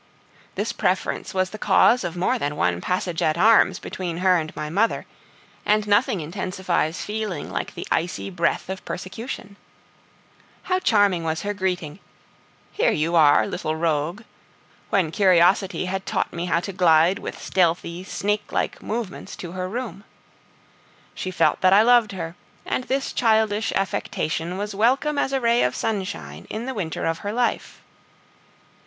[0.55, 4.55] This preference was the cause of more than one passage at arms between her and
[4.55, 5.05] my mother,
[5.63, 9.57] and nothing intensifies feeling like the icy breath of persecution.
[10.63, 11.99] How charming was her greeting,
[12.71, 14.23] "Here you are, little rogue!"
[14.89, 19.69] when curiosity had taught me how to glide with stealthy snake like movements to her
[19.69, 20.03] room.
[21.13, 22.33] She felt that I loved her,
[22.65, 27.19] and this childish affection was welcome as a ray of sunshine in the winter of
[27.19, 27.83] her life.